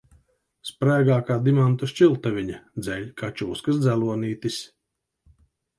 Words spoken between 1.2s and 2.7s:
kā dimanta šķiltaviņa,